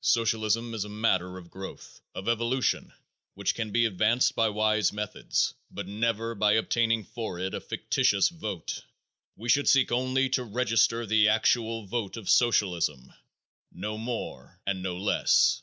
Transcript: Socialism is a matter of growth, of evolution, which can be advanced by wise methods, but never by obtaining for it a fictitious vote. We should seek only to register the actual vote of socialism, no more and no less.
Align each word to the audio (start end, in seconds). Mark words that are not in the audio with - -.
Socialism 0.00 0.74
is 0.74 0.82
a 0.84 0.88
matter 0.88 1.38
of 1.38 1.48
growth, 1.48 2.00
of 2.12 2.28
evolution, 2.28 2.92
which 3.34 3.54
can 3.54 3.70
be 3.70 3.84
advanced 3.86 4.34
by 4.34 4.48
wise 4.48 4.92
methods, 4.92 5.54
but 5.70 5.86
never 5.86 6.34
by 6.34 6.54
obtaining 6.54 7.04
for 7.04 7.38
it 7.38 7.54
a 7.54 7.60
fictitious 7.60 8.30
vote. 8.30 8.82
We 9.36 9.48
should 9.48 9.68
seek 9.68 9.92
only 9.92 10.28
to 10.30 10.42
register 10.42 11.06
the 11.06 11.28
actual 11.28 11.86
vote 11.86 12.16
of 12.16 12.28
socialism, 12.28 13.12
no 13.70 13.96
more 13.96 14.60
and 14.66 14.82
no 14.82 14.96
less. 14.96 15.62